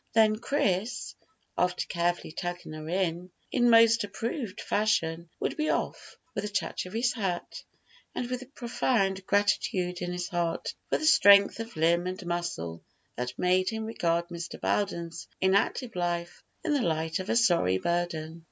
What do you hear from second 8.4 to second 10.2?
profound gratitude in